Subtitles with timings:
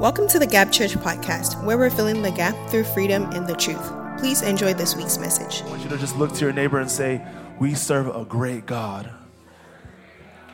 [0.00, 3.54] Welcome to the Gap Church podcast, where we're filling the gap through freedom and the
[3.54, 3.92] truth.
[4.18, 5.60] Please enjoy this week's message.
[5.60, 7.20] I want you to just look to your neighbor and say,
[7.60, 9.12] We serve a great God.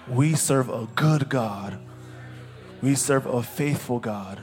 [0.08, 1.78] We serve a good God.
[2.82, 4.40] We serve a faithful God.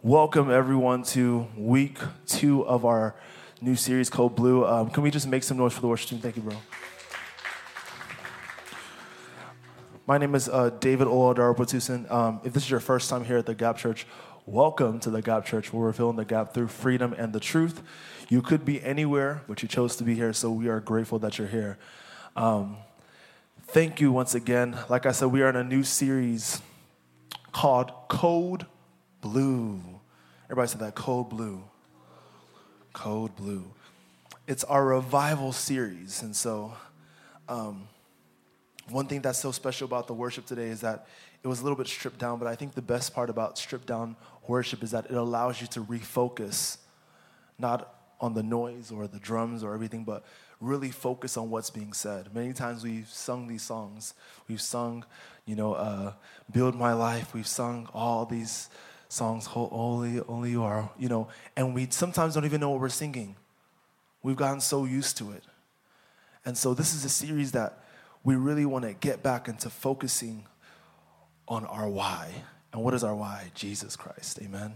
[0.00, 3.16] Welcome, everyone, to week two of our
[3.60, 4.64] new series called Blue.
[4.64, 6.20] Um, can we just make some noise for the worship team?
[6.20, 6.54] Thank you, bro.
[10.06, 13.46] My name is uh, David Oladaro Um, if this is your first time here at
[13.46, 14.06] the Gap Church,
[14.44, 17.80] welcome to the Gap Church, where we're filling the gap through freedom and the truth.
[18.28, 21.38] You could be anywhere, but you chose to be here, so we are grateful that
[21.38, 21.78] you're here.
[22.36, 22.76] Um,
[23.68, 24.76] thank you once again.
[24.90, 26.60] Like I said, we are in a new series
[27.52, 28.66] called Code
[29.22, 29.80] Blue.
[30.50, 31.64] Everybody said that Code Blue.
[32.92, 33.72] Code Blue.
[34.46, 36.74] It's our revival series, and so.
[37.48, 37.88] Um,
[38.90, 41.06] one thing that's so special about the worship today is that
[41.42, 43.86] it was a little bit stripped down, but I think the best part about stripped
[43.86, 46.78] down worship is that it allows you to refocus,
[47.58, 50.24] not on the noise or the drums or everything, but
[50.60, 52.34] really focus on what's being said.
[52.34, 54.14] Many times we've sung these songs.
[54.48, 55.04] We've sung,
[55.44, 56.12] you know, uh,
[56.50, 57.34] Build My Life.
[57.34, 58.68] We've sung all these
[59.08, 62.88] songs, Only, only You Are, you know, and we sometimes don't even know what we're
[62.88, 63.36] singing.
[64.22, 65.44] We've gotten so used to it.
[66.46, 67.83] And so this is a series that
[68.24, 70.46] we really want to get back into focusing
[71.46, 72.30] on our why.
[72.72, 73.50] And what is our why?
[73.54, 74.40] Jesus Christ.
[74.42, 74.74] Amen.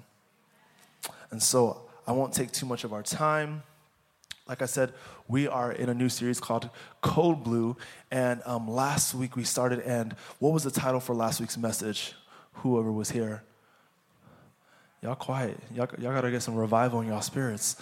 [1.31, 3.63] And so I won't take too much of our time.
[4.47, 4.93] Like I said,
[5.27, 7.77] we are in a new series called Code Blue.
[8.11, 12.15] And um, last week we started, and what was the title for last week's message?
[12.55, 13.43] Whoever was here.
[15.03, 15.59] Y'all quiet.
[15.75, 17.77] Y'all, y'all gotta get some revival in y'all spirits.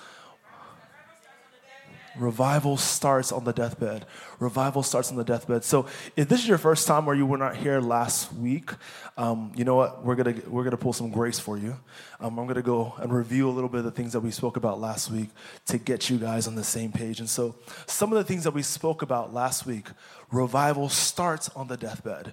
[2.19, 4.07] Revival starts on the deathbed.
[4.39, 5.65] Revival starts on the deathbed.
[5.65, 5.87] So,
[6.17, 8.71] if this is your first time or you were not here last week,
[9.19, 10.03] um, you know what?
[10.03, 11.77] We're gonna we're gonna pull some grace for you.
[12.19, 14.57] Um, I'm gonna go and review a little bit of the things that we spoke
[14.57, 15.29] about last week
[15.67, 17.21] to get you guys on the same page.
[17.21, 17.55] And so,
[17.87, 19.89] some of the things that we spoke about last week,
[20.31, 22.33] revival starts on the deathbed.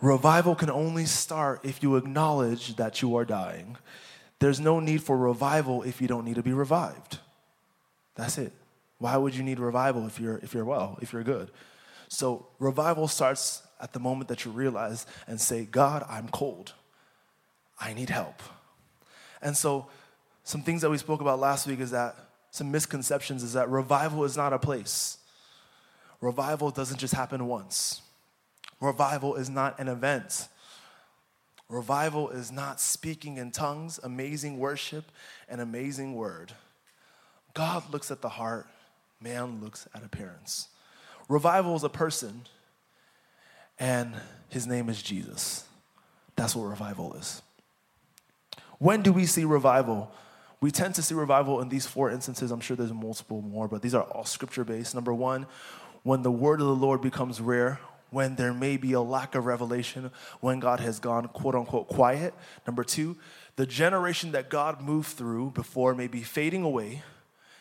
[0.00, 3.76] Revival can only start if you acknowledge that you are dying.
[4.38, 7.18] There's no need for revival if you don't need to be revived.
[8.14, 8.52] That's it.
[8.98, 11.50] Why would you need revival if you're, if you're well, if you're good?
[12.08, 16.72] So, revival starts at the moment that you realize and say, God, I'm cold.
[17.80, 18.42] I need help.
[19.42, 19.88] And so,
[20.44, 22.16] some things that we spoke about last week is that
[22.50, 25.18] some misconceptions is that revival is not a place.
[26.20, 28.00] Revival doesn't just happen once.
[28.80, 30.48] Revival is not an event.
[31.68, 35.10] Revival is not speaking in tongues, amazing worship,
[35.48, 36.52] and amazing word.
[37.54, 38.66] God looks at the heart,
[39.20, 40.68] man looks at appearance.
[41.28, 42.42] Revival is a person,
[43.78, 44.14] and
[44.48, 45.64] his name is Jesus.
[46.36, 47.42] That's what revival is.
[48.78, 50.12] When do we see revival?
[50.60, 52.50] We tend to see revival in these four instances.
[52.50, 54.94] I'm sure there's multiple more, but these are all scripture based.
[54.94, 55.46] Number one,
[56.02, 59.46] when the word of the Lord becomes rare, when there may be a lack of
[59.46, 60.10] revelation,
[60.40, 62.32] when God has gone quote unquote quiet.
[62.66, 63.16] Number two,
[63.56, 67.02] the generation that God moved through before may be fading away.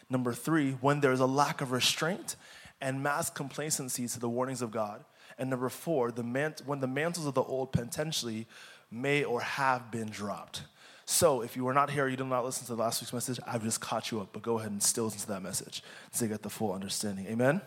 [0.09, 2.35] Number three, when there's a lack of restraint
[2.83, 5.03] and mass complacency to the warnings of God.
[5.37, 8.45] And number four, the mant- when the mantles of the old potentially
[8.91, 10.63] may or have been dropped.
[11.05, 13.63] So, if you were not here, you did not listen to last week's message, I've
[13.63, 15.83] just caught you up, but go ahead and still listen to that message
[16.17, 17.25] to get the full understanding.
[17.27, 17.61] Amen?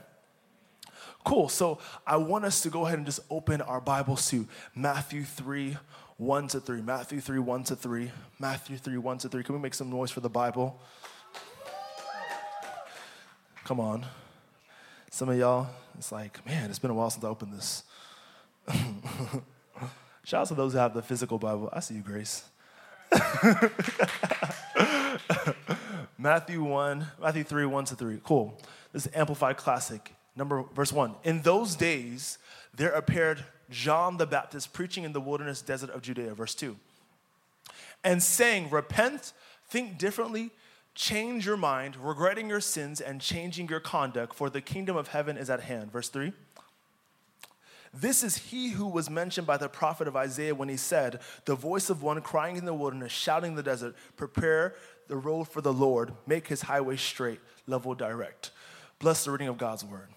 [1.24, 1.48] Cool.
[1.48, 5.76] So, I want us to go ahead and just open our Bibles to Matthew 3
[6.18, 6.80] 1 to 3.
[6.80, 8.10] Matthew 3 1 to 3.
[8.38, 9.42] Matthew 3 1 to 3.
[9.42, 10.80] Can we make some noise for the Bible?
[13.66, 14.06] Come on.
[15.10, 15.66] Some of y'all,
[15.98, 17.82] it's like, man, it's been a while since I opened this.
[20.22, 21.68] Shout out to those who have the physical Bible.
[21.72, 22.44] I see you, Grace.
[26.16, 28.20] Matthew 1, Matthew 3, 1 to 3.
[28.22, 28.56] Cool.
[28.92, 30.14] This is Amplified Classic.
[30.36, 31.16] Number verse 1.
[31.24, 32.38] In those days
[32.72, 36.76] there appeared John the Baptist preaching in the wilderness desert of Judea, verse 2.
[38.04, 39.32] And saying, Repent,
[39.68, 40.52] think differently,
[40.96, 45.36] change your mind, regretting your sins and changing your conduct, for the kingdom of heaven
[45.36, 45.92] is at hand.
[45.92, 46.32] Verse 3.
[47.94, 51.54] This is he who was mentioned by the prophet of Isaiah when he said, The
[51.54, 54.74] voice of one crying in the wilderness, shouting in the desert, Prepare
[55.06, 58.50] the road for the Lord, make his highway straight, level direct.
[58.98, 60.08] Bless the reading of God's word.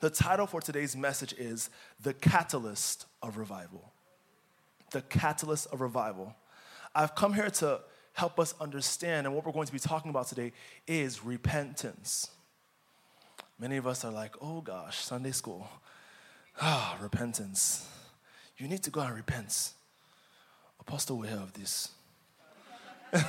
[0.00, 1.70] The title for today's message is
[2.02, 3.92] The Catalyst of Revival.
[4.90, 6.34] The Catalyst of Revival.
[6.94, 7.80] I've come here to
[8.14, 9.26] help us understand.
[9.26, 10.52] And what we're going to be talking about today
[10.86, 12.30] is repentance.
[13.58, 15.68] Many of us are like, oh gosh, Sunday school.
[16.62, 17.84] Ah, repentance.
[18.58, 19.72] you need to go and repent.
[20.78, 21.88] Apostle will have this.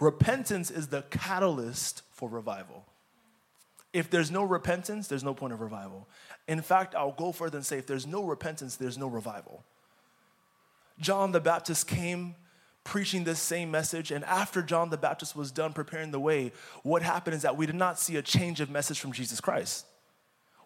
[0.00, 2.86] repentance is the catalyst for revival.
[3.92, 6.08] If there's no repentance, there's no point of revival.
[6.48, 9.62] In fact, I'll go further and say if there's no repentance, there's no revival.
[10.98, 12.34] John the Baptist came
[12.84, 17.02] preaching this same message, and after John the Baptist was done preparing the way, what
[17.02, 19.86] happened is that we did not see a change of message from Jesus Christ.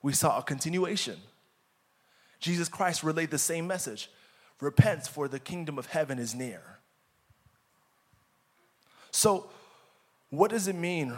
[0.03, 1.17] We saw a continuation.
[2.41, 4.11] Jesus Christ relayed the same message
[4.61, 6.63] Repent, for the kingdom of heaven is near.
[9.11, 9.51] So,
[10.31, 11.13] what does it mean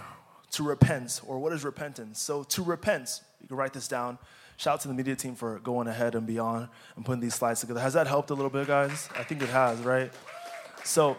[0.53, 2.21] to repent, or what is repentance?
[2.21, 4.19] So, to repent, you can write this down.
[4.57, 7.61] Shout out to the media team for going ahead and beyond and putting these slides
[7.61, 7.81] together.
[7.81, 9.09] Has that helped a little bit, guys?
[9.15, 10.11] I think it has, right?
[10.87, 11.17] So,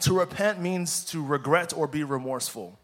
[0.00, 2.78] to repent means to regret or be remorseful.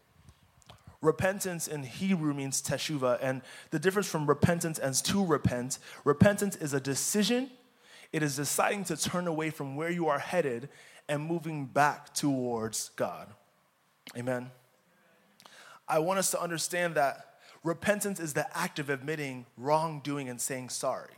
[1.01, 3.41] Repentance in Hebrew means teshuva, and
[3.71, 7.51] the difference from repentance and to repent, repentance is a decision.
[8.11, 10.69] It is deciding to turn away from where you are headed
[11.09, 13.27] and moving back towards God.
[14.17, 14.51] Amen.
[15.87, 17.35] I want us to understand that
[17.65, 21.15] Repentance is the act of admitting wrongdoing and saying sorry.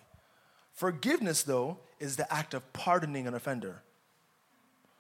[0.72, 3.84] Forgiveness, though, is the act of pardoning an offender.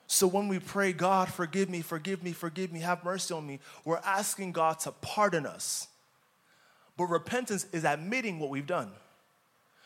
[0.08, 3.60] So when we pray, God, forgive me, forgive me, forgive me, have mercy on me,
[3.84, 5.88] we're asking God to pardon us.
[6.96, 8.92] But repentance is admitting what we've done.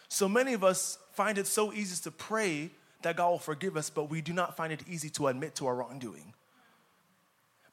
[0.07, 2.69] So many of us find it so easy to pray
[3.01, 5.67] that God will forgive us, but we do not find it easy to admit to
[5.67, 6.33] our wrongdoing.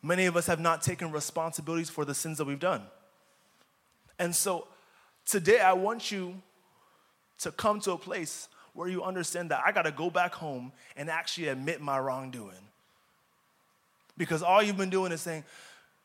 [0.03, 2.83] Many of us have not taken responsibilities for the sins that we've done.
[4.19, 4.69] And so
[5.27, 6.41] today I want you
[7.41, 10.73] to come to a place where you understand that I got to go back home
[10.97, 12.55] and actually admit my wrongdoing.
[14.17, 15.45] Because all you've been doing is saying,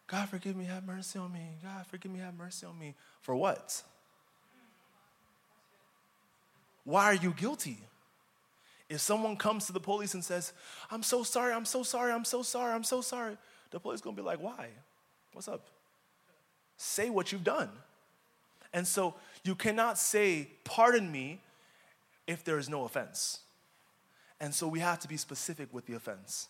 [0.07, 1.47] God, forgive me, have mercy on me.
[1.63, 2.93] God, forgive me, have mercy on me.
[3.21, 3.81] For what?
[6.83, 7.77] Why are you guilty?
[8.89, 10.53] If someone comes to the police and says,
[10.91, 13.37] I'm so sorry, I'm so sorry, I'm so sorry, I'm so sorry,
[13.71, 14.67] the police gonna be like, why?
[15.31, 15.65] What's up?
[16.77, 17.69] Say what you've done.
[18.73, 21.39] And so you cannot say, pardon me,
[22.27, 23.39] if there is no offense.
[24.39, 26.47] And so we have to be specific with the offense.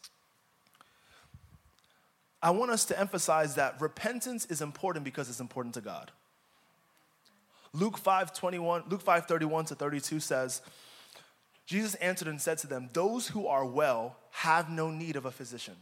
[2.41, 6.11] I want us to emphasize that repentance is important because it's important to God.
[7.71, 10.61] Luke 5 21, Luke 5 31 to 32 says,
[11.65, 15.31] Jesus answered and said to them, Those who are well have no need of a
[15.31, 15.75] physician,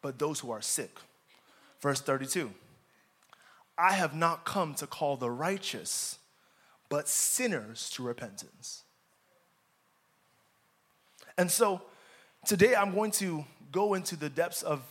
[0.00, 0.98] but those who are sick.
[1.80, 2.50] Verse 32.
[3.76, 6.18] I have not come to call the righteous,
[6.88, 8.83] but sinners to repentance.
[11.36, 11.82] And so
[12.44, 14.82] today I'm going to go into the depths of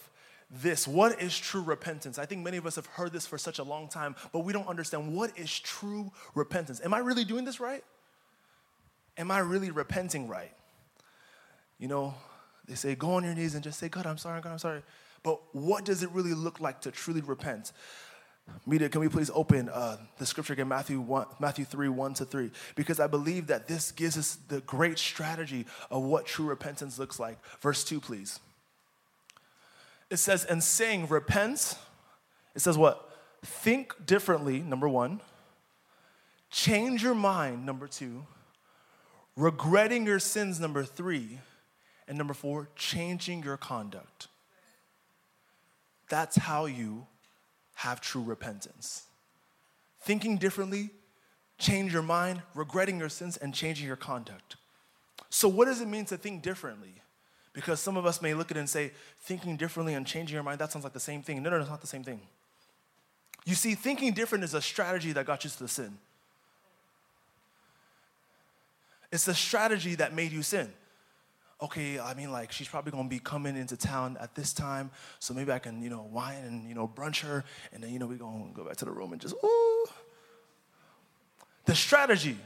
[0.49, 0.87] this.
[0.87, 2.19] What is true repentance?
[2.19, 4.53] I think many of us have heard this for such a long time, but we
[4.53, 6.81] don't understand what is true repentance.
[6.83, 7.83] Am I really doing this right?
[9.17, 10.53] Am I really repenting right?
[11.79, 12.13] You know,
[12.67, 14.83] they say go on your knees and just say, God, I'm sorry, God, I'm sorry.
[15.23, 17.71] But what does it really look like to truly repent?
[18.65, 22.25] Media, can we please open uh, the scripture again, Matthew, 1, Matthew 3, 1 to
[22.25, 22.51] 3?
[22.75, 27.19] Because I believe that this gives us the great strategy of what true repentance looks
[27.19, 27.37] like.
[27.61, 28.39] Verse 2, please.
[30.09, 31.75] It says, and saying, repent,
[32.55, 33.09] it says what?
[33.43, 35.21] Think differently, number one.
[36.49, 38.25] Change your mind, number two.
[39.35, 41.39] Regretting your sins, number three.
[42.07, 44.27] And number four, changing your conduct.
[46.09, 47.07] That's how you
[47.75, 49.03] have true repentance.
[50.01, 50.89] Thinking differently,
[51.57, 54.57] change your mind, regretting your sins, and changing your conduct.
[55.29, 56.93] So, what does it mean to think differently?
[57.53, 60.43] Because some of us may look at it and say, thinking differently and changing your
[60.43, 61.41] mind, that sounds like the same thing.
[61.43, 62.19] No, no, it's not the same thing.
[63.45, 65.97] You see, thinking different is a strategy that got you to the sin.
[69.11, 70.73] It's the strategy that made you sin
[71.61, 75.33] okay, I mean, like, she's probably gonna be coming into town at this time, so
[75.33, 78.07] maybe I can, you know, wine and, you know, brunch her, and then, you know,
[78.07, 79.85] we're gonna go back to the room and just, ooh.
[81.65, 82.37] The strategy,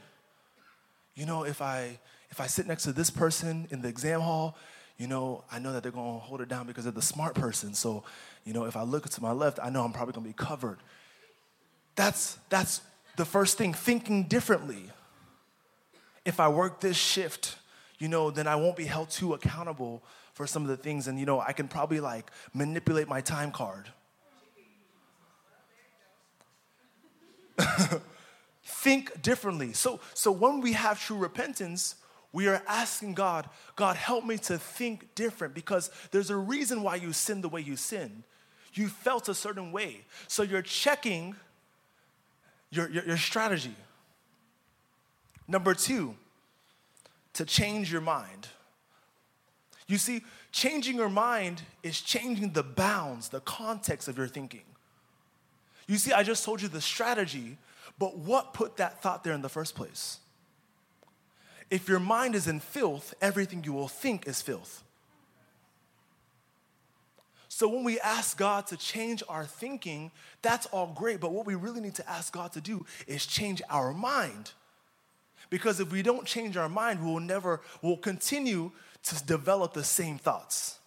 [1.16, 2.00] you know, if I
[2.30, 4.58] if I sit next to this person in the exam hall,
[4.98, 7.74] you know, I know that they're gonna hold it down because they're the smart person.
[7.74, 8.04] So,
[8.46, 10.80] you know, if I look to my left, I know I'm probably gonna be covered.
[11.96, 12.82] That's that's
[13.16, 14.92] the first thing, thinking differently.
[16.26, 17.56] If I work this shift,
[18.00, 21.08] you know, then I won't be held too accountable for some of the things.
[21.08, 23.90] And, you know, I can probably like manipulate my time card.
[28.64, 29.74] Think differently.
[29.74, 31.96] So, so when we have true repentance,
[32.32, 36.96] we are asking God, God, help me to think different because there's a reason why
[36.96, 38.24] you sinned the way you sinned.
[38.74, 40.02] You felt a certain way.
[40.28, 41.36] So you're checking
[42.70, 43.76] your, your, your strategy.
[45.48, 46.16] Number two,
[47.38, 48.48] to change your mind.
[49.88, 54.64] You see, changing your mind is changing the bounds, the context of your thinking.
[55.88, 57.58] You see, I just told you the strategy,
[58.00, 60.18] but what put that thought there in the first place?
[61.70, 64.84] If your mind is in filth, everything you will think is filth.
[67.50, 71.54] So when we ask God to change our thinking, that's all great, but what we
[71.54, 74.54] really need to ask God to do is change our mind.
[75.50, 78.72] Because if we don't change our mind, we will never, we'll continue
[79.04, 80.80] to develop the same thoughts.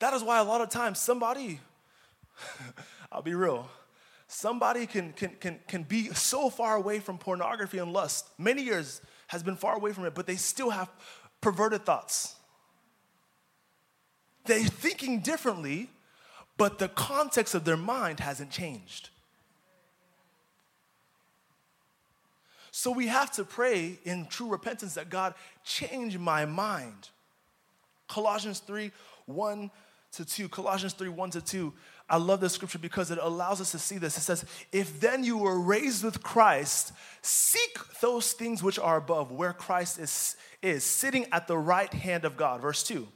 [0.00, 1.60] That is why a lot of times somebody,
[3.12, 3.68] I'll be real,
[4.26, 9.00] somebody can, can, can, can be so far away from pornography and lust, many years
[9.28, 10.90] has been far away from it, but they still have
[11.40, 12.34] perverted thoughts.
[14.44, 15.90] They're thinking differently,
[16.56, 19.10] but the context of their mind hasn't changed.
[22.70, 25.34] So we have to pray in true repentance that God
[25.64, 27.10] change my mind.
[28.08, 28.90] Colossians 3
[29.26, 29.70] 1
[30.12, 30.48] to 2.
[30.48, 31.72] Colossians 3 1 to 2.
[32.08, 34.16] I love this scripture because it allows us to see this.
[34.16, 39.30] It says, If then you were raised with Christ, seek those things which are above,
[39.30, 42.60] where Christ is, is sitting at the right hand of God.
[42.60, 43.06] Verse 2.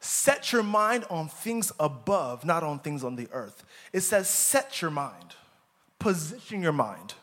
[0.00, 3.64] Set your mind on things above, not on things on the earth.
[3.92, 5.34] It says, Set your mind,
[5.98, 7.14] position your mind.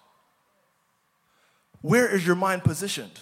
[1.83, 3.19] Where is your mind positioned?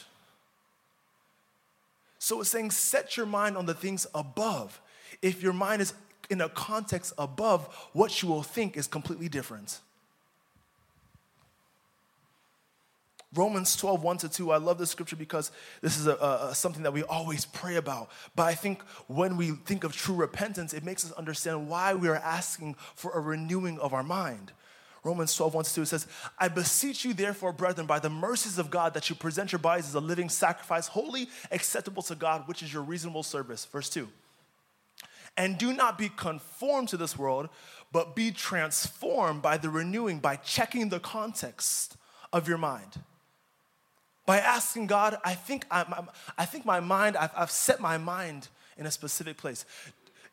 [2.19, 4.79] So it's saying, set your mind on the things above.
[5.23, 5.95] If your mind is
[6.29, 9.79] in a context above, what you will think is completely different.
[13.33, 14.51] Romans 12, 1 to 2.
[14.51, 15.51] I love this scripture because
[15.81, 18.11] this is a, a, something that we always pray about.
[18.35, 22.09] But I think when we think of true repentance, it makes us understand why we
[22.09, 24.51] are asking for a renewing of our mind.
[25.03, 28.69] Romans 12, 1 to 2, says, I beseech you, therefore, brethren, by the mercies of
[28.69, 32.61] God, that you present your bodies as a living sacrifice, holy, acceptable to God, which
[32.61, 33.65] is your reasonable service.
[33.65, 34.07] Verse 2.
[35.37, 37.49] And do not be conformed to this world,
[37.91, 41.97] but be transformed by the renewing, by checking the context
[42.31, 43.01] of your mind.
[44.25, 48.49] By asking God, I think, I'm, i think my mind, I've, I've set my mind
[48.77, 49.65] in a specific place.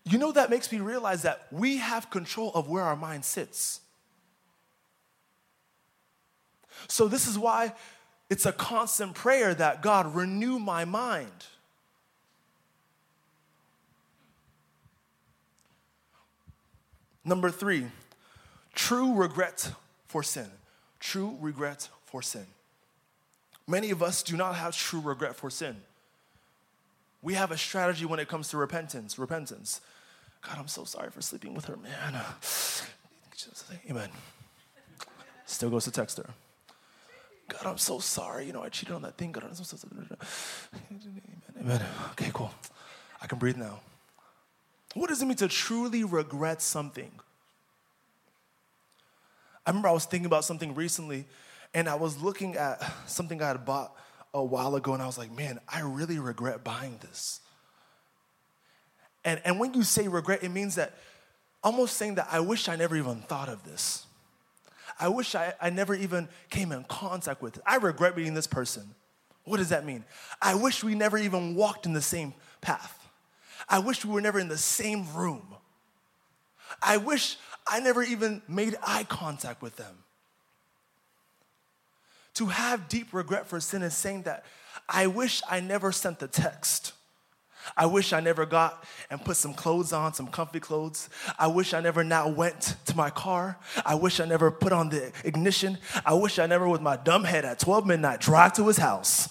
[0.05, 3.81] You know, that makes me realize that we have control of where our mind sits.
[6.87, 7.73] So, this is why
[8.31, 11.47] it's a constant prayer that God renew my mind.
[17.25, 17.87] Number three,
[18.75, 19.73] true regret
[20.07, 20.47] for sin.
[21.01, 22.47] True regret for sin.
[23.67, 25.77] Many of us do not have true regret for sin.
[27.21, 29.19] We have a strategy when it comes to repentance.
[29.19, 29.81] Repentance.
[30.41, 32.15] God, I'm so sorry for sleeping with her, man.
[33.91, 34.09] Amen.
[35.45, 36.31] Still goes to text her.
[37.49, 38.47] God, I'm so sorry.
[38.47, 39.33] You know, I cheated on that thing.
[39.33, 40.07] God, I'm so sorry.
[41.61, 41.83] Amen.
[42.13, 42.53] Okay, cool.
[43.21, 43.81] I can breathe now.
[44.95, 47.11] What does it mean to truly regret something?
[49.67, 51.27] I remember I was thinking about something recently,
[51.75, 53.95] and I was looking at something I had bought
[54.33, 57.41] a while ago, and I was like, man, I really regret buying this.
[59.25, 60.95] And, and when you say regret, it means that
[61.63, 64.07] almost saying that I wish I never even thought of this.
[64.99, 67.61] I wish I, I never even came in contact with.
[67.67, 68.95] I regret meeting this person.
[69.45, 70.05] What does that mean?
[70.43, 73.09] I wish we never even walked in the same path.
[73.69, 75.43] I wish we were never in the same room.
[76.83, 77.37] I wish
[77.67, 79.95] I never even made eye contact with them.
[82.35, 84.45] To have deep regret for sin is saying that
[84.89, 86.93] I wish I never sent the text.
[87.77, 91.09] I wish I never got and put some clothes on, some comfy clothes.
[91.39, 93.59] I wish I never now went to my car.
[93.85, 95.79] I wish I never put on the ignition.
[96.05, 99.29] I wish I never, with my dumb head at 12 midnight, drive to his house.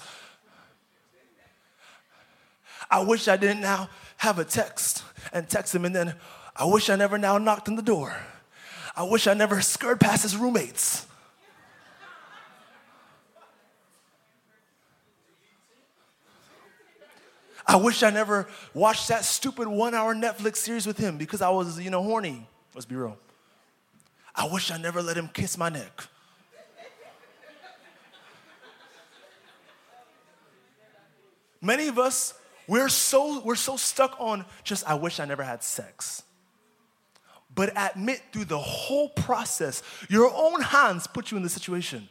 [2.90, 5.04] I wish I didn't now have a text
[5.34, 6.16] and text him, and then
[6.56, 8.16] I wish I never now knocked on the door.
[8.96, 11.06] I wish I never skirted past his roommates.
[17.68, 21.50] I wish I never watched that stupid one hour Netflix series with him because I
[21.50, 22.48] was, you know, horny.
[22.74, 23.18] Let's be real.
[24.34, 26.04] I wish I never let him kiss my neck.
[31.62, 32.36] Many of us,
[32.68, 36.24] we're so, we're so stuck on just, I wish I never had sex.
[37.54, 42.08] But admit through the whole process, your own hands put you in the situation.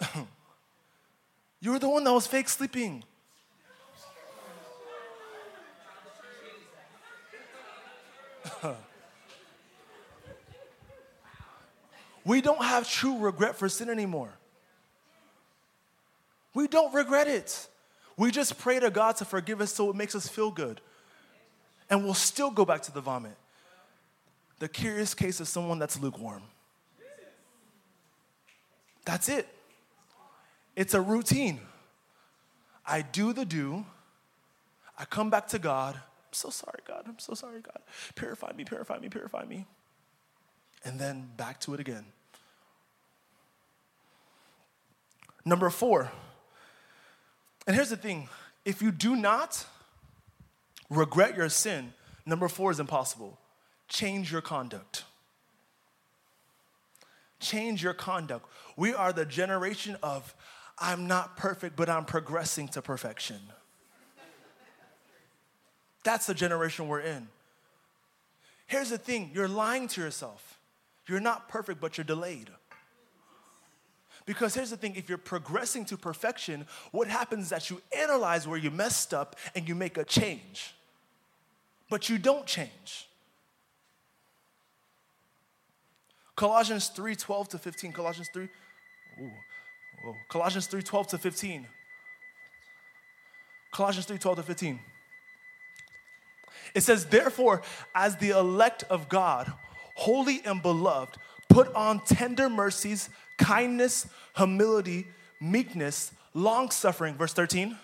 [1.60, 3.04] You were the one that was fake sleeping.
[12.28, 14.28] We don't have true regret for sin anymore.
[16.52, 17.68] We don't regret it.
[18.18, 20.82] We just pray to God to forgive us so it makes us feel good.
[21.88, 23.34] And we'll still go back to the vomit.
[24.58, 26.42] The curious case of someone that's lukewarm.
[29.06, 29.48] That's it.
[30.78, 31.58] It's a routine.
[32.86, 33.84] I do the do,
[34.96, 35.96] I come back to God.
[35.96, 37.02] I'm so sorry, God.
[37.08, 37.80] I'm so sorry, God.
[38.14, 39.66] Purify me, purify me, purify me.
[40.84, 42.04] And then back to it again.
[45.44, 46.12] Number four,
[47.66, 48.28] and here's the thing
[48.64, 49.66] if you do not
[50.90, 51.92] regret your sin,
[52.24, 53.36] number four is impossible.
[53.88, 55.02] Change your conduct.
[57.40, 58.48] Change your conduct.
[58.76, 60.36] We are the generation of,
[60.80, 63.40] I'm not perfect, but I'm progressing to perfection.
[66.04, 67.28] That's the generation we're in.
[68.66, 70.58] Here's the thing you're lying to yourself.
[71.06, 72.50] You're not perfect, but you're delayed.
[74.26, 78.46] Because here's the thing if you're progressing to perfection, what happens is that you analyze
[78.46, 80.74] where you messed up and you make a change.
[81.88, 83.08] But you don't change.
[86.36, 87.92] Colossians 3 12 to 15.
[87.92, 88.48] Colossians 3.
[89.20, 89.30] Ooh,
[90.02, 90.16] whoa.
[90.28, 91.66] Colossians 3 12 to 15.
[93.72, 94.80] Colossians 3 12 to 15.
[96.74, 97.62] It says, Therefore,
[97.94, 99.52] as the elect of God,
[99.94, 101.16] holy and beloved,
[101.48, 105.06] put on tender mercies, kindness, humility,
[105.40, 107.14] meekness, long suffering.
[107.14, 107.76] Verse 13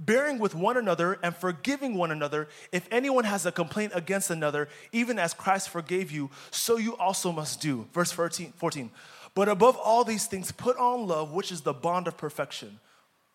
[0.00, 4.68] bearing with one another and forgiving one another if anyone has a complaint against another,
[4.92, 7.86] even as Christ forgave you, so you also must do.
[7.92, 8.54] Verse 14.
[8.56, 8.90] 14.
[9.34, 12.80] But above all these things, put on love, which is the bond of perfection.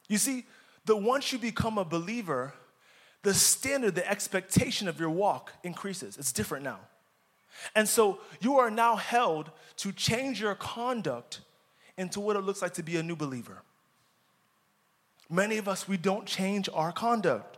[0.08, 0.46] You see,
[0.86, 2.54] the once you become a believer,
[3.24, 6.18] the standard, the expectation of your walk increases.
[6.18, 6.80] It's different now.
[7.74, 11.42] And so you are now held to change your conduct
[11.98, 13.64] into what it looks like to be a new believer.
[15.30, 17.55] Many of us, we don't change our conduct.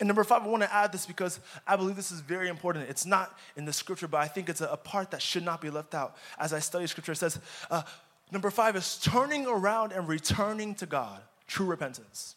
[0.00, 2.88] And number five, I want to add this because I believe this is very important.
[2.88, 5.70] It's not in the scripture, but I think it's a, part that should not be
[5.70, 6.16] left out.
[6.38, 7.82] As I study scripture, it says, uh,
[8.30, 12.36] number five is turning around and returning to God, true repentance.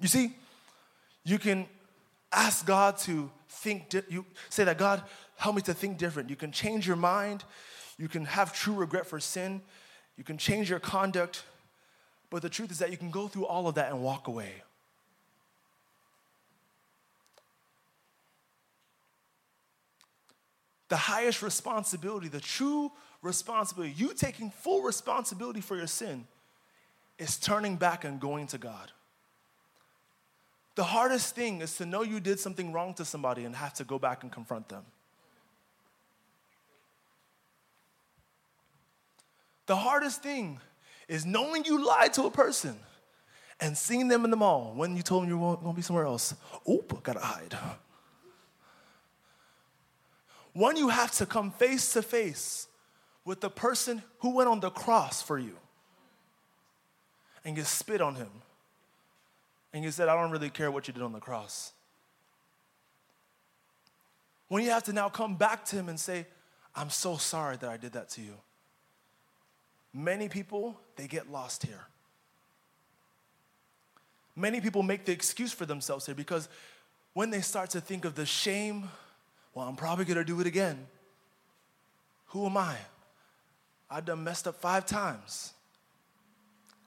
[0.00, 0.34] You see,
[1.24, 1.66] you can
[2.32, 5.02] ask God to think, di- you say that, God,
[5.36, 6.30] help me to think different.
[6.30, 7.44] You can change your mind.
[7.98, 9.60] You can have true regret for sin.
[10.16, 11.44] You can change your conduct.
[12.30, 14.62] But the truth is that you can go through all of that and walk away.
[20.88, 26.26] The highest responsibility, the true responsibility, you taking full responsibility for your sin,
[27.18, 28.92] is turning back and going to God.
[30.76, 33.84] The hardest thing is to know you did something wrong to somebody and have to
[33.84, 34.84] go back and confront them.
[39.66, 40.60] The hardest thing
[41.08, 42.76] is knowing you lied to a person
[43.58, 45.82] and seeing them in the mall when you told them you were going to be
[45.82, 46.34] somewhere else.
[46.68, 47.56] Oop, gotta hide.
[50.56, 52.66] When you have to come face to face
[53.26, 55.54] with the person who went on the cross for you
[57.44, 58.30] and you spit on him
[59.74, 61.74] and you said, I don't really care what you did on the cross.
[64.48, 66.24] When you have to now come back to him and say,
[66.74, 68.36] I'm so sorry that I did that to you.
[69.92, 71.84] Many people, they get lost here.
[74.34, 76.48] Many people make the excuse for themselves here because
[77.12, 78.88] when they start to think of the shame,
[79.56, 80.86] well, I'm probably gonna do it again.
[82.26, 82.76] Who am I?
[83.88, 85.54] I done messed up five times.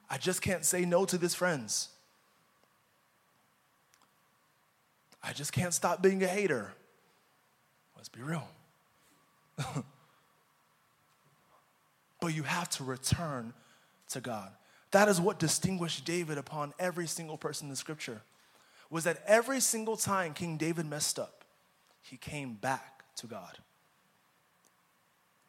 [0.07, 1.89] I just can't say no to this friends.
[5.23, 6.71] I just can't stop being a hater.
[7.95, 8.47] Let's be real.
[12.21, 13.53] but you have to return
[14.09, 14.51] to God.
[14.91, 18.21] That is what distinguished David upon every single person in the scripture.
[18.91, 21.38] Was that every single time King David messed up,
[22.01, 23.57] he came back to God.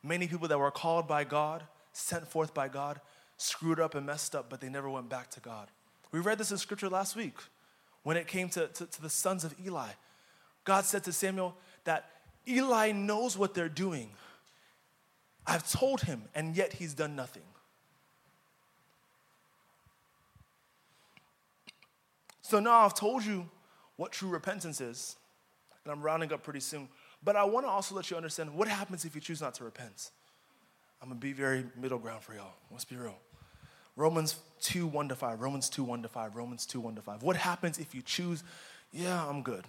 [0.03, 3.01] Many people that were called by God, sent forth by God,
[3.37, 5.69] screwed up and messed up, but they never went back to God.
[6.13, 7.37] We read this in scripture last week
[8.03, 9.89] when it came to, to, to the sons of Eli.
[10.65, 12.11] God said to Samuel that
[12.49, 14.11] Eli knows what they're doing.
[15.47, 17.43] I've told him, and yet he's done nothing.
[22.43, 23.49] So now I've told you
[23.97, 25.17] what true repentance is,
[25.85, 26.89] and I'm rounding up pretty soon.
[27.23, 29.65] But I want to also let you understand what happens if you choose not to
[29.65, 30.11] repent.
[31.03, 32.55] I'm gonna be very middle ground for y'all.
[32.71, 33.19] Let's be real.
[33.97, 37.23] Romans 2 1 to 5, Romans 2 1 to 5, Romans 2 1 to 5.
[37.23, 38.43] What happens if you choose,
[38.93, 39.65] yeah, I'm good?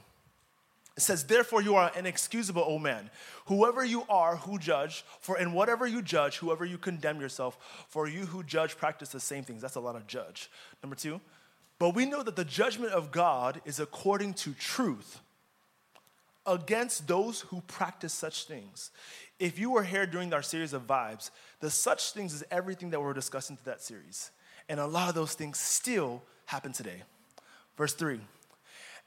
[0.97, 3.09] It says, Therefore, you are inexcusable, O man.
[3.45, 8.07] Whoever you are who judge, for in whatever you judge, whoever you condemn yourself, for
[8.07, 9.61] you who judge practice the same things.
[9.61, 10.49] That's a lot of judge.
[10.83, 11.21] Number two,
[11.79, 15.21] but we know that the judgment of God is according to truth
[16.45, 18.91] against those who practice such things.
[19.39, 23.01] If you were here during our series of vibes, the such things is everything that
[23.01, 24.31] we're discussing to that series.
[24.69, 27.03] And a lot of those things still happen today.
[27.77, 28.19] Verse three.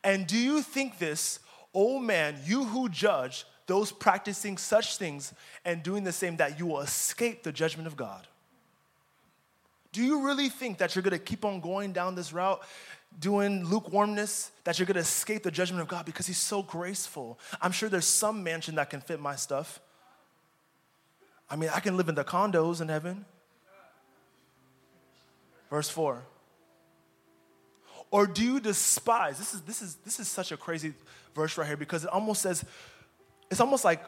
[0.02, 1.38] And do you think this,
[1.74, 5.32] O man, you who judge those practicing such things
[5.64, 8.26] and doing the same, that you will escape the judgment of God?
[9.92, 12.60] Do you really think that you're gonna keep on going down this route,
[13.18, 17.38] doing lukewarmness, that you're gonna escape the judgment of God because He's so graceful?
[17.60, 19.80] I'm sure there's some mansion that can fit my stuff.
[21.50, 23.24] I mean, I can live in the condos in heaven.
[25.70, 26.22] Verse 4.
[28.10, 29.38] Or do you despise?
[29.38, 30.94] This is, this, is, this is such a crazy
[31.34, 32.64] verse right here because it almost says,
[33.50, 34.04] it's almost like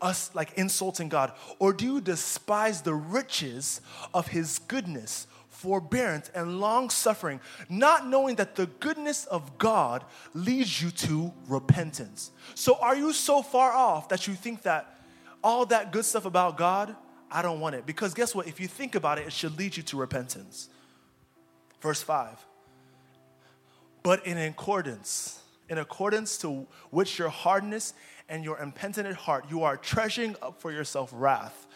[0.00, 1.32] us like insulting God.
[1.58, 3.80] Or do you despise the riches
[4.12, 5.26] of his goodness,
[5.62, 12.30] forbearance, and long suffering, not knowing that the goodness of God leads you to repentance?
[12.54, 15.00] So are you so far off that you think that
[15.42, 16.94] all that good stuff about God,
[17.30, 17.86] I don't want it?
[17.86, 18.46] Because guess what?
[18.46, 20.68] If you think about it, it should lead you to repentance.
[21.80, 22.46] Verse 5
[24.02, 27.94] but in accordance, in accordance to which your hardness
[28.28, 31.66] and your impenitent heart, you are treasuring up for yourself wrath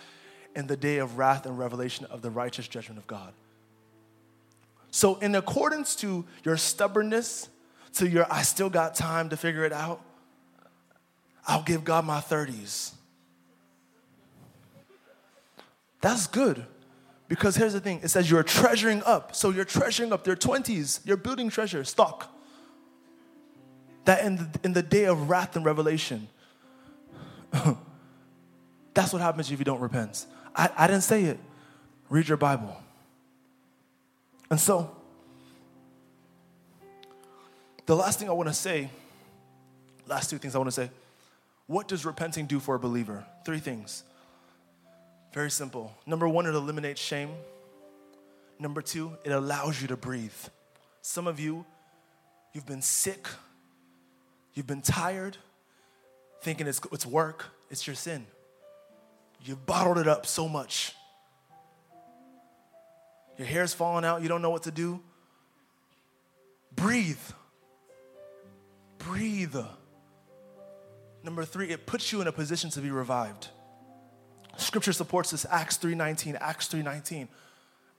[0.54, 3.32] in the day of wrath and revelation of the righteous judgment of God.
[4.96, 7.50] So, in accordance to your stubbornness,
[7.96, 10.00] to your I still got time to figure it out,
[11.46, 12.94] I'll give God my 30s.
[16.00, 16.64] That's good.
[17.28, 19.36] Because here's the thing it says you're treasuring up.
[19.36, 21.00] So you're treasuring up their 20s.
[21.04, 22.34] You're building treasure, stock.
[24.06, 26.26] That in the, in the day of wrath and revelation,
[28.94, 30.24] that's what happens if you don't repent.
[30.54, 31.38] I, I didn't say it.
[32.08, 32.74] Read your Bible.
[34.50, 34.94] And so,
[37.86, 38.90] the last thing I want to say,
[40.06, 40.90] last two things I want to say,
[41.66, 43.24] what does repenting do for a believer?
[43.44, 44.04] Three things.
[45.32, 45.92] Very simple.
[46.06, 47.30] Number one, it eliminates shame.
[48.58, 50.32] Number two, it allows you to breathe.
[51.02, 51.64] Some of you,
[52.52, 53.28] you've been sick,
[54.54, 55.36] you've been tired,
[56.40, 58.26] thinking it's, it's work, it's your sin.
[59.44, 60.95] You've bottled it up so much.
[63.38, 65.00] Your hair's falling out, you don't know what to do.
[66.74, 67.18] Breathe.
[68.98, 69.56] Breathe.
[71.22, 73.48] Number three, it puts you in a position to be revived.
[74.56, 75.44] Scripture supports this.
[75.50, 77.28] Acts 3.19, Acts 3.19,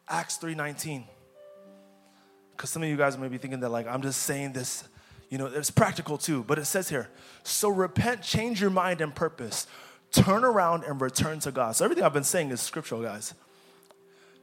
[0.08, 1.04] Acts 3.19.
[2.52, 4.84] Because some of you guys may be thinking that like, I'm just saying this,
[5.30, 6.44] you know, it's practical too.
[6.44, 7.10] But it says here,
[7.44, 9.68] so repent, change your mind and purpose.
[10.12, 11.76] Turn around and return to God.
[11.76, 13.34] So everything I've been saying is scriptural, guys.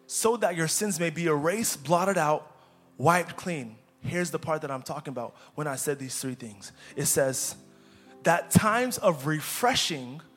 [0.06, 2.56] So that your sins may be erased, blotted out,
[2.98, 3.76] wiped clean.
[4.00, 6.72] Here's the part that I'm talking about when I said these three things.
[6.94, 7.56] It says
[8.22, 10.20] that times of refreshing–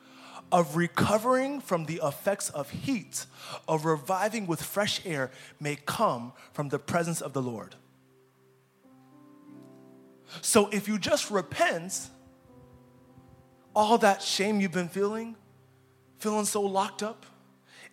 [0.51, 3.25] of recovering from the effects of heat,
[3.67, 7.75] of reviving with fresh air may come from the presence of the Lord.
[10.41, 12.09] So if you just repent,
[13.75, 15.35] all that shame you've been feeling,
[16.17, 17.25] feeling so locked up,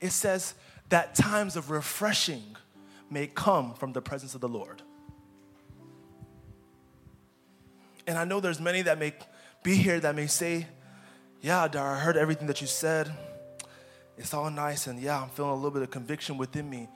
[0.00, 0.54] it says
[0.94, 2.56] that times of refreshing
[3.10, 4.80] may come from the presence of the Lord.
[8.06, 9.12] And I know there's many that may
[9.64, 10.68] be here that may say,
[11.40, 13.12] yeah, Dar, I heard everything that you said.
[14.16, 16.88] It's all nice, and yeah, I'm feeling a little bit of conviction within me.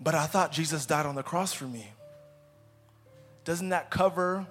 [0.00, 1.92] But I thought Jesus died on the cross for me.
[3.44, 4.44] Doesn't that cover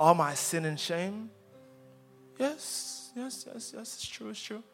[0.00, 1.30] all my sin and shame?
[2.40, 4.64] Yes, yes, yes, yes, it's true, it's true.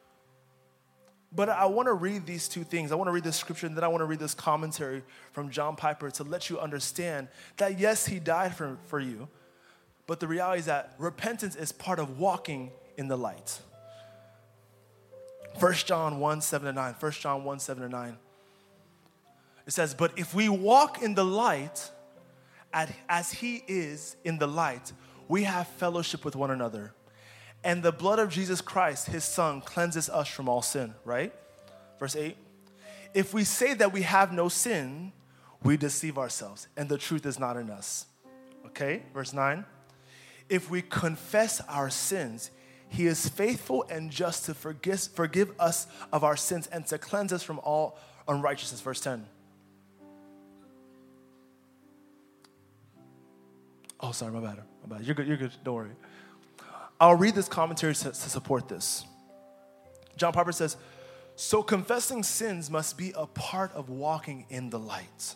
[1.35, 2.93] But I want to read these two things.
[2.93, 5.51] I want to read this scripture and then I want to read this commentary from
[5.51, 9.29] John Piper to let you understand that yes, he died for, for you,
[10.07, 13.61] but the reality is that repentance is part of walking in the light.
[15.59, 16.95] 1 John 1 7 to 9.
[16.99, 18.19] 1 John 1 7 to 9.
[19.67, 21.91] It says, But if we walk in the light
[23.09, 24.93] as he is in the light,
[25.29, 26.93] we have fellowship with one another.
[27.65, 31.33] And the blood of Jesus Christ, his son, cleanses us from all sin, right?
[31.99, 32.37] Verse 8.
[33.15, 35.13] If we say that we have no sin,
[35.63, 38.07] we deceive ourselves, and the truth is not in us.
[38.67, 39.03] Okay?
[39.15, 39.65] Verse 9.
[40.49, 42.51] If we confess our sins,
[42.89, 47.33] he is faithful and just to forgive, forgive us of our sins and to cleanse
[47.33, 47.99] us from all
[48.29, 48.81] unrighteousness.
[48.81, 49.25] Verse 10.
[54.01, 54.59] Oh, sorry, my bad.
[54.87, 55.07] My bad.
[55.07, 55.29] You're good.
[55.29, 55.53] You're good.
[55.63, 55.91] Don't worry.
[57.03, 59.05] I'll read this commentary to, to support this.
[60.17, 60.77] John Piper says,
[61.35, 65.35] So confessing sins must be a part of walking in the light.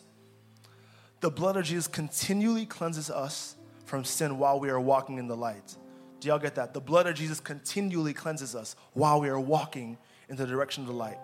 [1.19, 5.37] The blood of Jesus continually cleanses us from sin while we are walking in the
[5.37, 5.75] light.
[6.21, 6.73] Do y'all get that?
[6.73, 9.99] The blood of Jesus continually cleanses us while we are walking
[10.29, 11.19] in the direction of the light.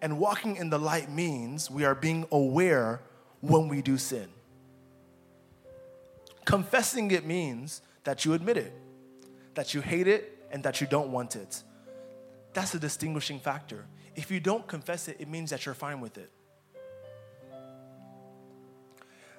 [0.00, 3.00] And walking in the light means we are being aware
[3.40, 4.28] when we do sin.
[6.44, 8.72] Confessing it means that you admit it,
[9.54, 11.62] that you hate it, and that you don't want it.
[12.52, 13.86] That's a distinguishing factor.
[14.16, 16.30] If you don't confess it, it means that you're fine with it.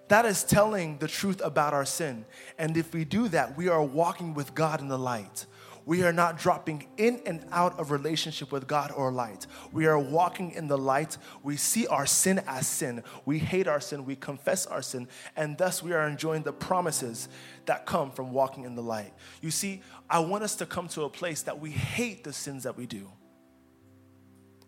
[0.07, 2.25] That is telling the truth about our sin.
[2.57, 5.45] And if we do that, we are walking with God in the light.
[5.91, 9.45] We are not dropping in and out of relationship with God or light.
[9.73, 11.17] We are walking in the light.
[11.43, 13.03] We see our sin as sin.
[13.25, 14.05] We hate our sin.
[14.05, 15.09] We confess our sin.
[15.35, 17.27] And thus we are enjoying the promises
[17.65, 19.13] that come from walking in the light.
[19.41, 22.63] You see, I want us to come to a place that we hate the sins
[22.63, 23.11] that we do.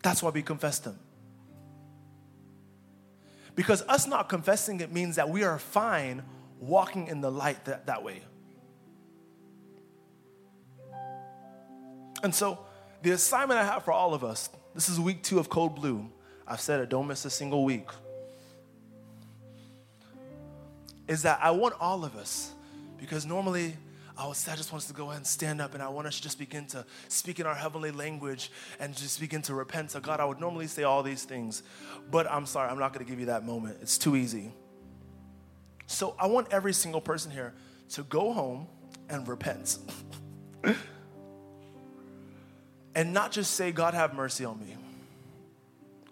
[0.02, 1.00] That's why we confess them.
[3.56, 6.24] Because us not confessing it means that we are fine
[6.60, 8.24] walking in the light that, that way.
[12.24, 12.58] And so,
[13.02, 16.10] the assignment I have for all of us this is week two of Code Blue.
[16.48, 17.88] I've said it, don't miss a single week.
[21.08, 22.54] Is that I want all of us,
[22.98, 23.76] because normally
[24.18, 26.08] I, was, I just want us to go ahead and stand up and I want
[26.08, 29.92] us to just begin to speak in our heavenly language and just begin to repent
[29.92, 30.20] to God.
[30.20, 31.62] I would normally say all these things,
[32.10, 33.78] but I'm sorry, I'm not going to give you that moment.
[33.82, 34.52] It's too easy.
[35.86, 37.54] So I want every single person here
[37.90, 38.68] to go home
[39.10, 39.78] and repent.
[42.96, 44.76] and not just say, God, have mercy on me.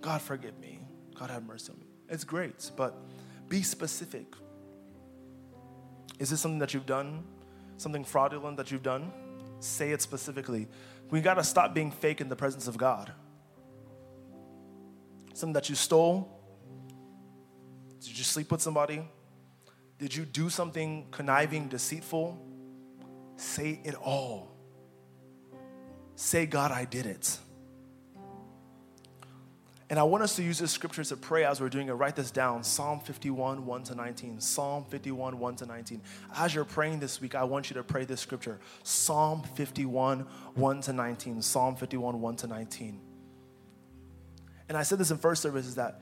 [0.01, 0.79] God, forgive me.
[1.15, 1.85] God, have mercy on me.
[2.09, 2.95] It's great, but
[3.47, 4.25] be specific.
[6.19, 7.23] Is this something that you've done?
[7.77, 9.11] Something fraudulent that you've done?
[9.59, 10.67] Say it specifically.
[11.09, 13.11] We got to stop being fake in the presence of God.
[15.33, 16.29] Something that you stole?
[17.99, 19.07] Did you sleep with somebody?
[19.99, 22.39] Did you do something conniving, deceitful?
[23.35, 24.50] Say it all.
[26.21, 27.39] Say, God, I did it.
[29.89, 31.93] And I want us to use this scripture to pray as we're doing it.
[31.93, 34.39] Write this down Psalm 51, 1 to 19.
[34.39, 35.99] Psalm 51, 1 to 19.
[36.35, 40.81] As you're praying this week, I want you to pray this scripture Psalm 51, 1
[40.81, 41.41] to 19.
[41.41, 43.01] Psalm 51, 1 to 19.
[44.69, 46.01] And I said this in first service is that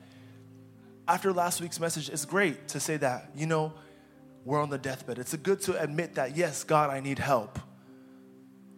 [1.08, 3.72] after last week's message, it's great to say that, you know,
[4.44, 5.18] we're on the deathbed.
[5.18, 7.58] It's good to admit that, yes, God, I need help.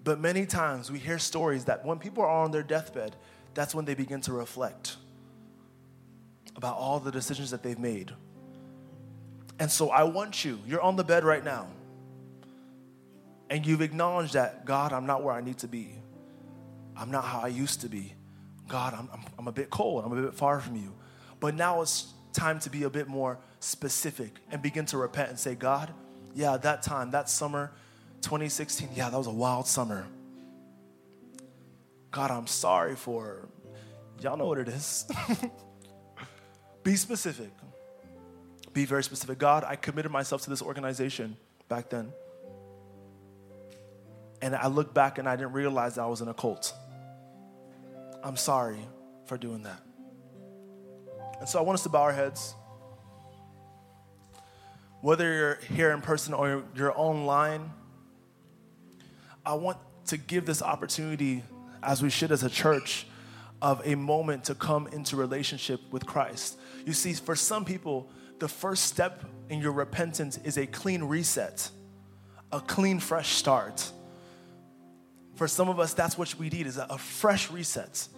[0.04, 3.16] But many times we hear stories that when people are on their deathbed,
[3.54, 4.96] that's when they begin to reflect
[6.56, 8.12] about all the decisions that they've made.
[9.58, 11.68] And so I want you, you're on the bed right now,
[13.48, 15.90] and you've acknowledged that, God, I'm not where I need to be.
[16.96, 18.14] I'm not how I used to be.
[18.68, 20.94] God, I'm, I'm, I'm a bit cold, I'm a bit far from you.
[21.38, 25.38] But now it's time to be a bit more specific and begin to repent and
[25.38, 25.92] say, God,
[26.34, 27.72] yeah, that time, that summer,
[28.22, 30.06] 2016, yeah, that was a wild summer.
[32.10, 33.48] God, I'm sorry for,
[34.20, 35.06] y'all know what it is.
[36.84, 37.50] Be specific.
[38.72, 39.38] Be very specific.
[39.38, 41.36] God, I committed myself to this organization
[41.68, 42.12] back then.
[44.40, 46.74] And I look back and I didn't realize I was in a cult.
[48.22, 48.78] I'm sorry
[49.26, 49.80] for doing that.
[51.38, 52.54] And so I want us to bow our heads.
[55.00, 57.70] Whether you're here in person or you're online,
[59.44, 61.42] I want to give this opportunity,
[61.82, 63.06] as we should as a church,
[63.60, 66.58] of a moment to come into relationship with Christ.
[66.84, 71.70] You see, for some people, the first step in your repentance is a clean reset,
[72.50, 73.90] a clean, fresh start.
[75.36, 78.08] For some of us, that's what we need is a fresh reset.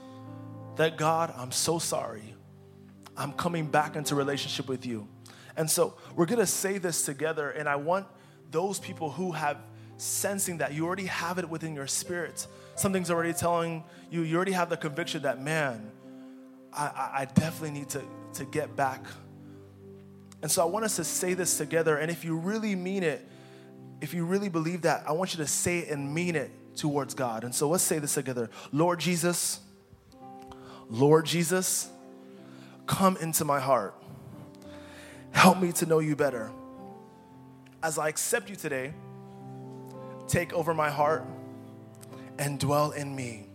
[0.77, 2.35] That God, I'm so sorry.
[3.17, 5.07] I'm coming back into relationship with you.
[5.57, 8.07] And so we're gonna say this together, and I want
[8.51, 9.59] those people who have
[9.97, 12.47] sensing that you already have it within your spirit.
[12.75, 15.91] Something's already telling you, you already have the conviction that, man,
[16.73, 18.03] I, I definitely need to,
[18.35, 19.05] to get back.
[20.43, 21.97] And so I want us to say this together.
[21.97, 23.27] And if you really mean it,
[24.01, 27.15] if you really believe that, I want you to say it and mean it towards
[27.15, 27.45] God.
[27.45, 29.61] And so let's say this together Lord Jesus,
[30.91, 31.89] Lord Jesus,
[32.87, 33.95] come into my heart.
[35.31, 36.51] Help me to know you better.
[37.83, 38.95] As I accept you today,
[40.29, 41.25] take over my heart
[42.39, 43.47] and dwell in me.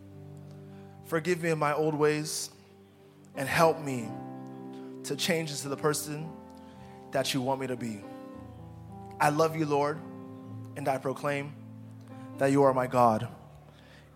[1.05, 2.51] Forgive me of my old ways
[3.35, 4.09] and help me
[5.03, 6.29] to change into the person
[7.11, 8.01] that you want me to be.
[9.19, 9.99] I love you, Lord,
[10.77, 11.53] and I proclaim
[12.37, 13.27] that you are my God.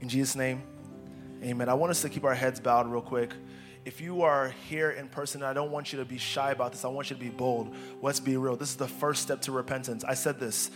[0.01, 0.63] In Jesus' name,
[1.43, 1.67] amen.
[1.67, 3.33] I want us to keep our heads bowed real quick.
[3.85, 6.85] If you are here in person, I don't want you to be shy about this.
[6.85, 7.75] I want you to be bold.
[8.01, 8.55] Let's be real.
[8.55, 10.05] This is the first step to repentance.
[10.05, 10.71] I said this.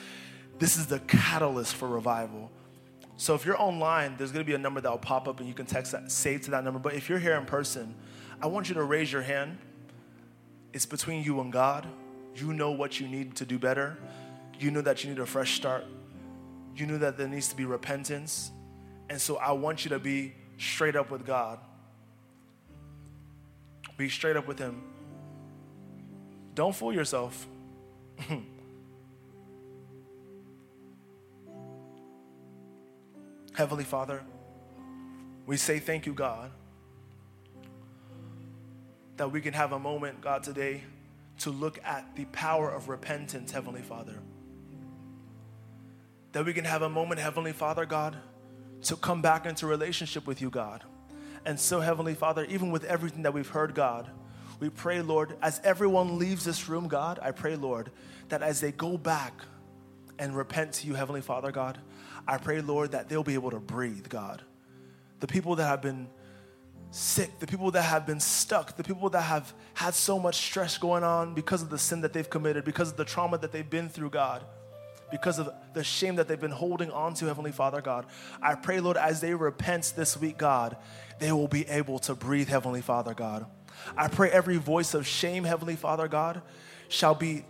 [0.60, 2.52] This is the catalyst for revival.
[3.18, 5.48] So if you're online, there's going to be a number that will pop up and
[5.48, 6.80] you can text that, save to that number.
[6.80, 7.96] But if you're here in person,
[8.42, 9.58] I want you to raise your hand.
[10.74, 11.88] It's between you and God.
[12.36, 13.98] You know what you need to do better.
[14.60, 15.86] You know that you need a fresh start.
[16.76, 18.52] You know that there needs to be repentance.
[19.10, 21.60] And so I want you to be straight up with God.
[23.98, 24.84] Be straight up with Him.
[26.54, 27.48] Don't fool yourself.
[33.58, 34.22] Heavenly Father,
[35.48, 36.52] we say thank you, God,
[39.16, 40.84] that we can have a moment, God, today
[41.40, 44.14] to look at the power of repentance, Heavenly Father.
[46.34, 48.16] That we can have a moment, Heavenly Father, God,
[48.84, 50.84] to come back into relationship with you, God.
[51.44, 54.08] And so, Heavenly Father, even with everything that we've heard, God,
[54.60, 57.90] we pray, Lord, as everyone leaves this room, God, I pray, Lord,
[58.30, 59.34] that as they go back
[60.20, 61.80] and repent to you, Heavenly Father, God,
[62.28, 64.42] I pray, Lord, that they'll be able to breathe, God.
[65.20, 66.08] The people that have been
[66.92, 70.78] sick, the people that have been stuck, the people that have had so much stress
[70.78, 73.70] going on because of the sin that they've committed, because of the trauma that they've
[73.70, 74.44] been through, God,
[75.12, 78.06] because of the shame that they've been holding on to, Heavenly Father, God.
[78.42, 80.78] I pray, Lord, as they repent this week, God,
[81.20, 83.46] they will be able to breathe, Heavenly Father, God.
[83.96, 86.42] I pray every voice of shame, Heavenly Father, God,
[86.90, 87.46] shall be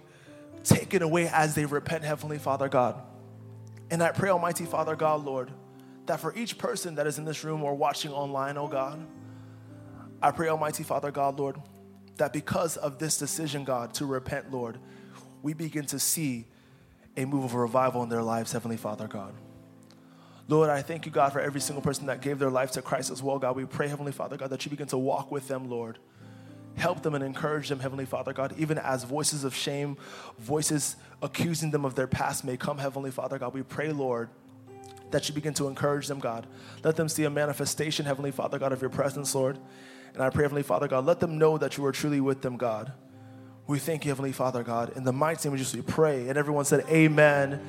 [0.63, 3.01] taken away as they repent, Heavenly Father, God.
[3.89, 5.51] And I pray, Almighty Father, God, Lord,
[6.07, 9.05] that for each person that is in this room or watching online, oh God,
[10.21, 11.57] I pray, Almighty Father God, Lord,
[12.17, 14.79] that because of this decision, God, to repent, Lord,
[15.43, 16.45] we begin to see
[17.15, 19.33] a move of revival in their lives, Heavenly Father God.
[20.47, 23.11] Lord, I thank you, God, for every single person that gave their life to Christ
[23.11, 23.55] as well, God.
[23.55, 25.99] We pray, Heavenly Father God, that you begin to walk with them, Lord.
[26.77, 29.97] Help them and encourage them, Heavenly Father God, even as voices of shame,
[30.39, 33.53] voices accusing them of their past may come, Heavenly Father God.
[33.53, 34.29] We pray, Lord,
[35.11, 36.45] that you begin to encourage them, God.
[36.83, 39.57] Let them see a manifestation, Heavenly Father God, of your presence, Lord.
[40.13, 42.57] And I pray, Heavenly Father God, let them know that you are truly with them,
[42.57, 42.93] God.
[43.65, 44.95] We thank you, Heavenly Father God.
[44.95, 46.29] In the mighty name of Jesus, we pray.
[46.29, 47.59] And everyone said, Amen.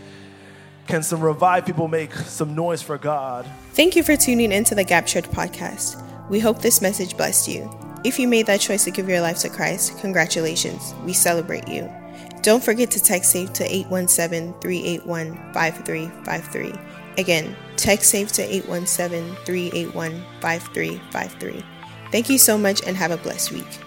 [0.87, 3.47] Can some revived people make some noise for God?
[3.73, 6.03] Thank you for tuning into the Gap Church podcast.
[6.31, 7.88] We hope this message blessed you.
[8.09, 10.94] If you made that choice to give your life to Christ, congratulations.
[11.05, 11.92] We celebrate you.
[12.40, 16.73] Don't forget to text SAVE to 817 381 5353.
[17.18, 21.64] Again, text SAVE to 817 381 5353.
[22.11, 23.79] Thank you so much and have a blessed week.